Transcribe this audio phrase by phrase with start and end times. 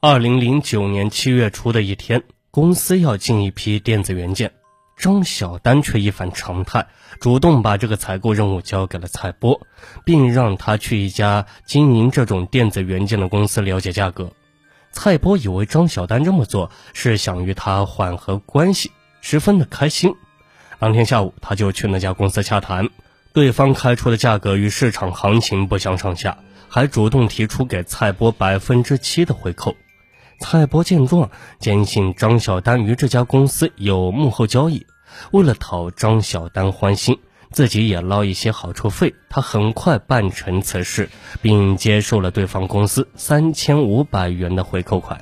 [0.00, 4.52] 二零零九年七月初的一天，公司要进一批电子元件，
[4.96, 6.86] 张小丹却一反常态，
[7.18, 9.60] 主动把这个采购任务交给了蔡波，
[10.04, 14.30] 并让他去一家经营这种电子元件的公司了解价格。
[14.92, 20.14] 蔡波以为张小丹这么做是想与他缓和关系，十分的开心。
[20.78, 22.88] 当天下午，他就去那家公司洽谈，
[23.32, 26.38] 对方开出的价格与市场行情不相上下，
[26.68, 29.74] 还主动提出给蔡波百分之七的回扣。
[30.40, 34.86] 蔡波见状，坚信张小丹与这家公司有幕后交易。
[35.32, 37.18] 为了讨张小丹欢心，
[37.50, 39.14] 自己也捞一些好处费。
[39.28, 41.08] 他很快办成此事，
[41.42, 45.20] 并接受了对方公司三千五百元的回扣款。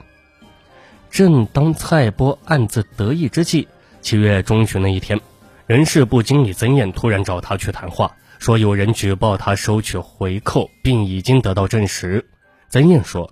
[1.11, 3.69] 正当蔡波暗自得意之际，
[4.03, 5.19] 七月中旬的一天，
[5.67, 12.28] 人事部经理曾燕突然找他去谈话，说有人举报他收取回扣，并已经得到证实。
[12.69, 13.30] 曾燕说。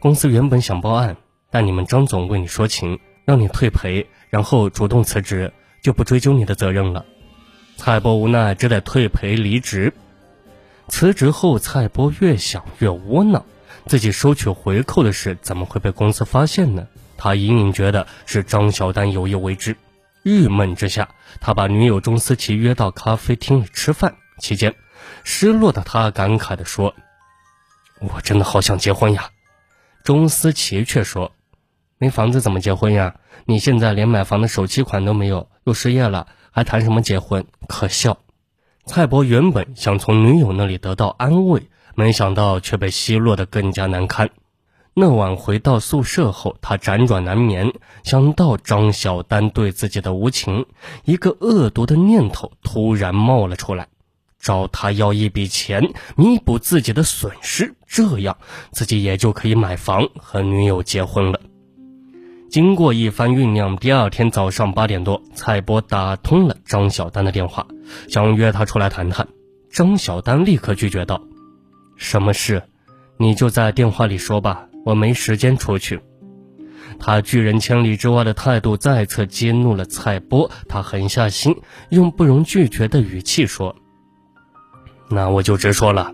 [0.00, 1.18] 公司原本想报案，
[1.50, 7.04] 但你们张总为你说情，让你退赔，然后主动辞职，就不追究你的责任了。
[7.76, 9.92] 蔡波无奈，只得退赔离职。
[10.88, 13.44] 辞职后，蔡波越想越窝囊，
[13.84, 16.86] 自己收取回扣的事怎么会被公司发现呢？
[17.18, 19.76] 他隐隐觉得是张小丹有意为之。
[20.22, 21.10] 郁闷之下，
[21.42, 24.16] 他把女友钟思琪约到咖啡厅里吃饭。
[24.38, 24.74] 期间，
[25.24, 26.94] 失落的他感慨地说
[28.00, 29.28] ：“我真的好想结婚呀。”
[30.02, 31.32] 钟思琪却说
[31.98, 33.16] ：“没房子怎么结婚呀？
[33.44, 37.46] 你现在连买房的首期款都没有，又失业了，还谈什么结婚？
[37.68, 38.18] 可笑！”
[38.86, 44.30] 蔡博原本想从女友那里得到安慰，没想到却被奚落得更加难堪。
[44.94, 50.66] 那晚回到宿舍后，他辗转难眠，想到张小丹对自己的无情，
[51.04, 53.88] 一个恶毒的念头突然冒了出来。
[54.40, 58.36] 找他要一笔钱弥补自己的损失，这样
[58.72, 61.40] 自己也就可以买房和女友结婚了。
[62.50, 67.66] 经过一番酝酿，第二天早上八点多，蔡波打通了张小丹的电话，
[68.08, 69.28] 想约他出来谈谈。
[69.70, 71.22] 张小丹立刻拒绝道
[71.94, 72.60] ：“什么事？
[73.18, 76.00] 你就在电话里说吧，我没时间出去。”
[76.98, 81.54] 他拒人千里之外的态度再次激怒了蔡波，他狠下心，
[81.90, 83.76] 用不容拒绝的语气说。
[85.12, 86.12] 那我就直说了，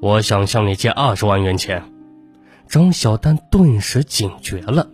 [0.00, 1.82] 我想向你借二十万元钱。
[2.68, 4.86] 张小丹顿时警觉了，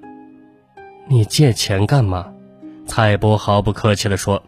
[1.06, 2.32] 你借钱干嘛？
[2.86, 4.42] 蔡波毫不客气地说：“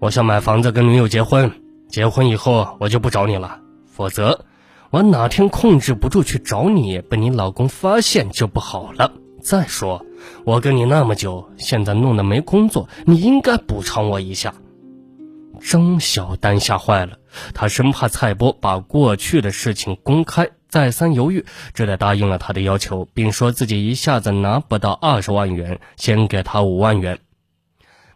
[0.00, 1.52] 我想买房子跟女友结婚，
[1.88, 4.44] 结婚以后我就不找你了，否则
[4.90, 9.12] 我哪天控制不住去找你，被你老公发现就不好了。
[9.40, 10.04] 再说
[10.44, 14.52] 我跟你那么久，现在弄得没工作，你应该补偿我一下。”
[15.60, 17.17] 张小丹吓坏了，
[17.54, 21.44] 他生怕蔡波把过去的事情公开，再三犹豫，
[21.74, 27.18] 只得答应了他的要求，并说自己一下子拿不到二十万元，先给他五万元。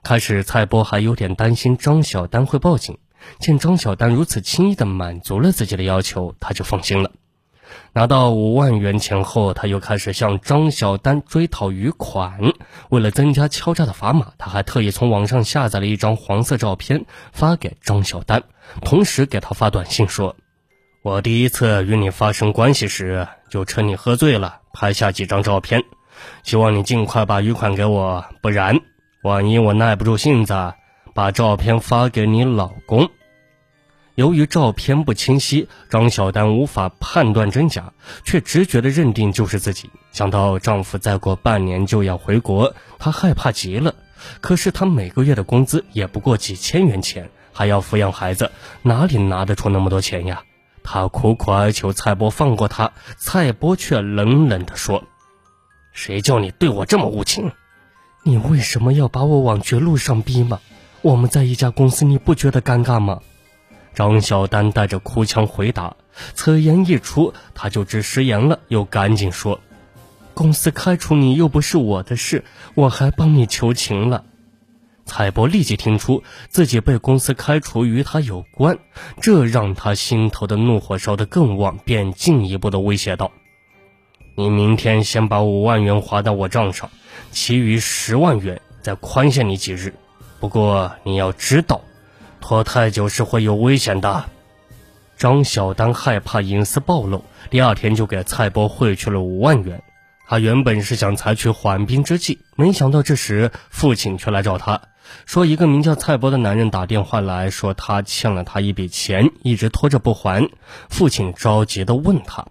[0.02, 2.98] 开始，蔡波还有点担心张小丹会报警，
[3.38, 7.12] 见张小丹如此轻易地满足了自己的要求，他就放心了。
[7.92, 12.52] 拿到五万元钱后，他又开始向张小丹追讨余款。
[12.90, 18.42] 为了增加敲诈的砝码，他还特意从网上下载了一张黄色照片发给张小丹，
[18.82, 20.36] 同时给他发短信说
[21.04, 25.82] ：“我第一次与你发生关系时，就趁你喝醉了拍下几张照片，
[26.42, 28.80] 希望你尽快把余款给我，不然
[29.22, 30.74] 万一我耐不住性子，
[31.14, 33.10] 把照片发给你老公。”
[34.14, 39.88] 由于照片不清晰，张小丹无法判断真假，却直觉的认定就是自己。
[40.12, 43.94] 想到丈夫再过半年就要回国，她害怕极了。
[44.42, 48.52] 可是她每个月的工资也不过几千元钱，还要抚养孩子，
[48.82, 50.42] 哪里拿得出那么多钱呀？
[50.84, 55.04] 她苦苦哀求蔡波放过她，蔡波却冷冷地说
[55.94, 57.50] ：“谁叫你对我这么无情？
[58.24, 60.60] 你为什么要把我往绝路上逼吗？
[61.00, 63.20] 我们在一家公司，你不觉得尴尬吗？”
[63.94, 65.96] 张小丹带着哭腔回答，
[66.34, 69.60] 此言一出，他就知失言了，又赶紧说
[70.32, 72.44] ：“公司开除你又不是我的事，
[72.74, 74.24] 我还帮你求情了。”
[75.04, 78.78] 蔡博立即听出自己被公司开除与他有关，
[79.20, 83.30] 这让他心头的怒火烧得更旺，便进一步的威胁道
[84.36, 86.88] ：“你明天先把五万元划到我账上，
[87.30, 89.92] 其余十万元再宽限你几日。
[90.40, 91.80] 不过你要知道。”
[92.42, 94.26] 拖太久是会有危险的。
[95.16, 99.82] 张小丹害怕隐私暴露，第二天就给蔡波汇去了五万元。
[100.26, 104.80] 他原本是想采取缓兵之计，没想到这时父亲却来找他，
[105.24, 110.50] 说一个名叫蔡波的男人打电话来说他欠了他一笔钱，一直拖着不还。
[110.88, 112.46] 父亲着急地问他：“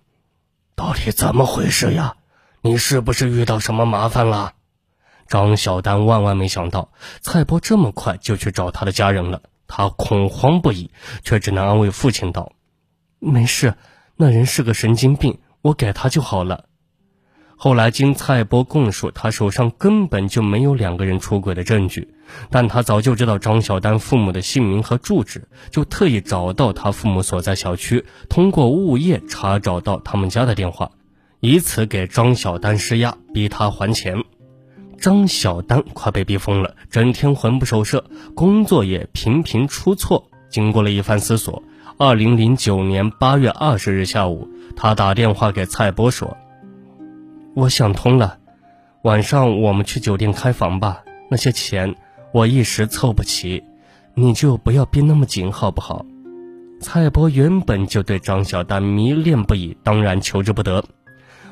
[0.76, 2.16] 到底怎么回事呀？
[2.62, 4.54] 你是不是遇到什么麻烦了？
[5.28, 6.90] 张小丹万万没想到
[7.22, 9.42] 蔡波这么快就去找他的家人了，
[9.74, 10.92] 他恐慌不已，
[11.24, 12.52] 却只能安慰父亲道
[13.20, 13.76] ：“没事，
[14.18, 16.66] 那人是个神经病，我给他就好了。”
[17.56, 22.14] 后来经蔡波供述，他手上根本就没有两个人出轨的证据，
[22.50, 30.92] 但他早就知道张小丹父母的姓名和住址，就特意找到他父母所在小区，通过物业查找到他们家的电话。
[31.40, 34.24] 以此给张小丹施压，逼他还钱。
[35.02, 38.06] 张小丹快被逼疯了，整天魂不守舍，
[38.36, 40.30] 工作也频频出错。
[40.48, 41.64] 经过了一番思索，
[41.98, 46.38] 二零零九年八月二十日下午，他打电话给蔡波说
[47.56, 48.38] ：“我想通了，
[49.02, 51.02] 晚上我们去酒店开房吧。
[51.32, 51.96] 那些钱
[52.32, 53.64] 我一时凑不齐，
[54.14, 56.06] 你就不要逼那么紧，好不好？”
[56.80, 60.84] 蔡波原本就对张小丹迷恋不已，当然求之不得。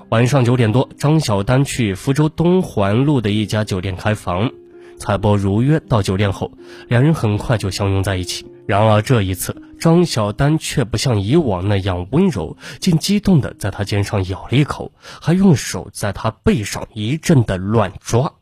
[0.10, 4.52] 晚上九点多，张小丹去福州东环路的一家酒店开房，
[4.98, 6.52] 蔡波如约到酒店后，
[6.88, 8.44] 两人很快就相拥在一起。
[8.66, 14.92] 然而这一次，张小丹却不像以往那样温柔，竟激动地在他肩上咬了一口，
[15.22, 18.34] 还用手在他背上一阵的乱抓。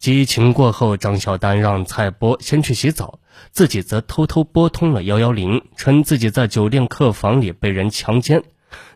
[0.00, 3.20] 激情过后，张小丹让蔡波先去洗澡，
[3.52, 8.42] 自己则偷偷拨通了幺幺零，称自己在酒店客房里被人强奸。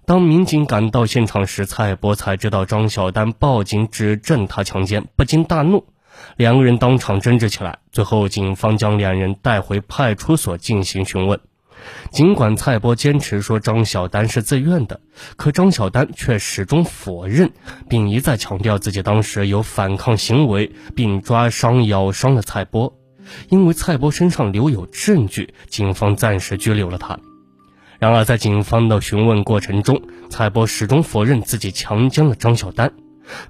[0.06, 5.84] 当民警赶到现场时，蔡波才知道张小丹报警指证他强奸，不禁大怒，
[6.36, 7.80] 两个人当场争执起来。
[7.90, 11.40] 最后，警方将两人带回派出所进行询问。
[12.12, 15.00] 尽管蔡波坚持说张小丹是自愿的，
[15.34, 17.50] 可张小丹却始终否认，
[17.88, 22.96] 并一再强调自己当时有反抗行为，并抓伤咬伤了蔡波。
[23.48, 27.18] 因为蔡波身上留有证据，警方暂时拘留了他。
[27.98, 32.92] 然而，在警方的询问过程中，蔡波始终否认自己强奸了张小丹，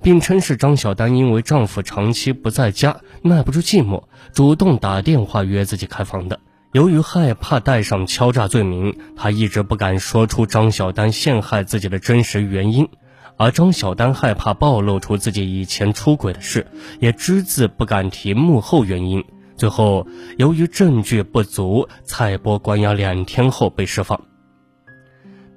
[0.03, 6.39] 并称是张小丹因为丈夫长期不在家，耐不住寂寞，主动打电话约自己开房的。
[6.73, 12.89] 由于害怕带上敲诈罪名，他一直不敢说出张小丹陷害自己的真实原因，
[13.39, 16.67] 而张小丹害怕暴露出自己以前出轨的事，
[17.01, 19.25] 也只字不敢提幕后原因。
[19.57, 20.07] 最后，
[20.37, 24.21] 由于证据不足，蔡波关押两天后被释放。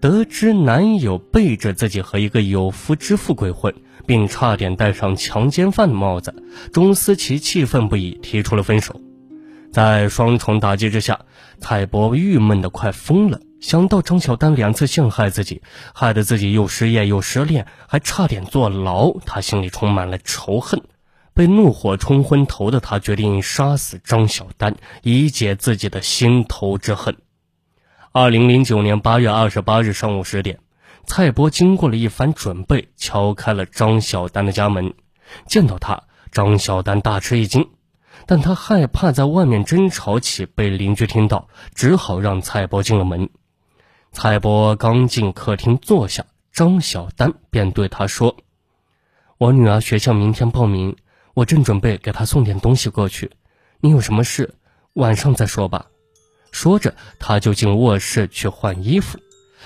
[0.01, 3.75] 得知男友背着自己和一个有夫之妇鬼混，
[4.07, 6.33] 并差点戴上强奸犯的帽子，
[6.71, 9.01] 钟思琪气愤不已，提出了分手。
[9.71, 11.19] 在双重打击之下，
[11.59, 13.39] 蔡波郁闷的快疯了。
[13.59, 15.61] 想到张小丹两次陷害自己，
[15.93, 20.81] 害得自己又失业又失恋，还差点坐牢，他心里充满了仇恨。
[21.33, 27.17] 被怒火冲昏头的他，决定杀死张小丹，以解自己的心头之恨。
[28.11, 30.61] 二零零九年八月二十八日上午十点，
[31.05, 34.95] 蔡波经过了一番准备，敲开了张小丹的家门。
[35.45, 37.69] 见到他，张小丹大吃一惊，
[38.25, 43.29] 但他害怕在外面争吵起被邻居听到，只好让蔡波进了门。
[44.11, 48.37] 蔡波刚进客厅坐下，张小丹便对他说
[49.37, 50.95] ：“我女儿学校明天报名，
[51.35, 53.29] 我正准备给她送点东西过去，
[53.81, 54.55] 你有什么事，
[54.93, 55.85] 晚上再说吧。”
[56.51, 59.19] 说着，他就进卧室去换衣服，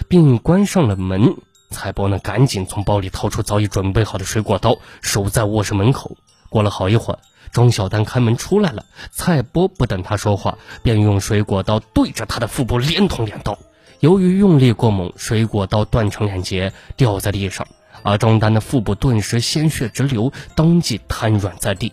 [0.07, 1.35] 并关上了门。
[1.69, 6.17] 蔡波呢，赶紧从包里掏出早已准备好的水果刀，守在卧室门口。
[6.49, 7.19] 过了好一会儿，
[7.51, 8.85] 张小丹开门出来了。
[9.11, 13.57] 蔡波不等他说话，便用水果刀对着他的腹部连捅两刀。
[14.01, 17.65] 由于用力过猛，水果刀断成两截，掉在地上，
[18.03, 21.91] 而张丹的腹部顿时鲜血直流，当即瘫软在地。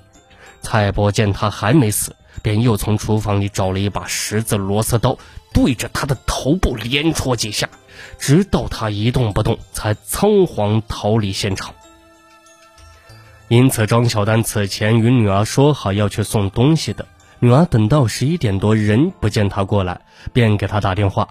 [0.60, 2.14] 蔡波见他还没死。
[2.42, 5.18] 便又从厨房里找了一把十字螺丝刀，
[5.52, 7.68] 对着他的头部连戳几下，
[8.18, 11.74] 直到他一动不动，才仓皇逃离现场。
[13.48, 17.04] 因此，张小丹此前与女儿说好要去送东西的，
[17.40, 20.00] 女儿等到十一点多人不见他过来，
[20.32, 21.28] 便给他打电话，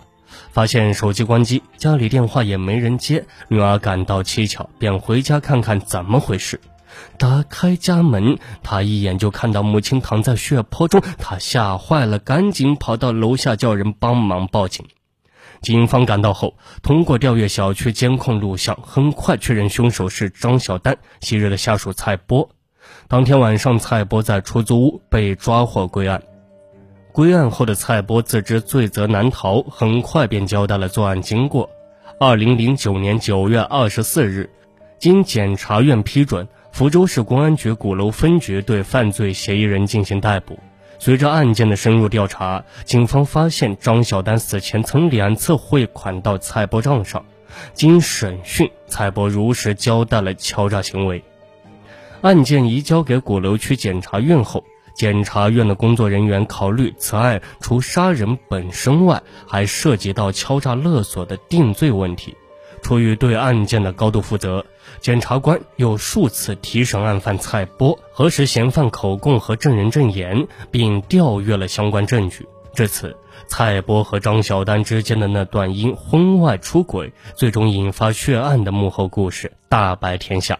[0.52, 6.60] 发现手机关机，家里电话也没人接，女儿感到蹊跷，便回家看看怎么回事。
[7.18, 14.86] 打开家门，他一眼就看到母亲躺在血泊中，他吓坏了，赶紧跑到楼下叫人帮忙报警。
[15.62, 22.50] 警方赶到后，通过调阅小区监控录像，很快确认凶手是张小丹昔日的下属蔡波。
[23.10, 26.22] 当天晚上，蔡波在出租屋被抓获归案。
[27.12, 31.70] 归案后的蔡波自知罪责难逃，很快便交代了作案经过。
[32.20, 34.50] 二零零九年九月二十四日，
[34.98, 36.48] 经检察院批准。
[36.80, 40.58] 福州市公安局鼓楼分局对犯罪嫌疑人进行逮捕。
[40.98, 47.26] 随着案件的深入调查，警方发现张小丹死前曾两次汇款到蔡波账上，
[47.74, 51.22] 经审讯，蔡波如实交代了敲诈行为。
[52.22, 54.64] 案件移交给鼓楼区检察院后，
[54.96, 62.38] 检察院的工作人员考虑此案除杀人本身外，还涉及到敲诈勒索的定罪问题。
[62.82, 64.66] 出于对案件的高度负责，
[65.00, 72.48] 检察官又数次提审案犯蔡波，核实嫌犯口供和证人证言，并调阅了相关证据。
[72.74, 73.16] 至此，
[73.48, 80.58] 蔡波和张小丹之间的那段因婚外出轨最终引发血案的幕后故事大白天下。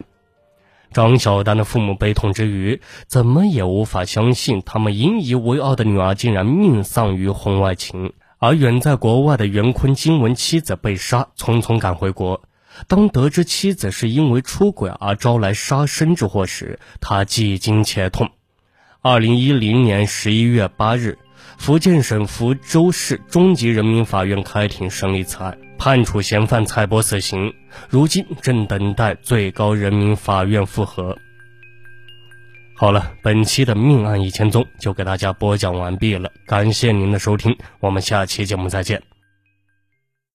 [0.92, 8.12] 张小丹的父母悲痛之余，怎么也无法相信他们引以为傲的女儿竟然命丧于婚外情。
[8.42, 12.42] 而远在国外的袁坤惊闻妻子被杀，匆匆赶回国。
[12.88, 18.30] 当得知妻子是因为出轨而招来杀身之祸时，他既惊且痛。
[19.02, 21.18] 二零一零年十一月八日，
[21.58, 27.52] 福建省福州市中级人民法院开庭审理此案，判处嫌犯蔡波死刑，
[27.90, 31.18] 如今正等待最高人民法院复核。
[32.80, 39.09] 好了，本期的命案一千宗就给大家播讲完毕了，感谢您的收听，我们下期节目再见。